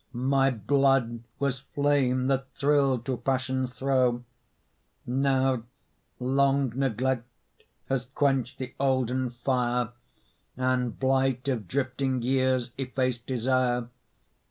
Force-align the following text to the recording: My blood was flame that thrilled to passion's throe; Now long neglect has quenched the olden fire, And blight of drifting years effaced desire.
My 0.13 0.49
blood 0.49 1.23
was 1.37 1.59
flame 1.59 2.25
that 2.25 2.51
thrilled 2.55 3.05
to 3.05 3.17
passion's 3.17 3.69
throe; 3.69 4.23
Now 5.05 5.61
long 6.19 6.71
neglect 6.75 7.27
has 7.87 8.05
quenched 8.05 8.57
the 8.57 8.73
olden 8.79 9.29
fire, 9.29 9.91
And 10.57 10.97
blight 10.99 11.47
of 11.47 11.67
drifting 11.67 12.23
years 12.23 12.71
effaced 12.79 13.27
desire. 13.27 13.89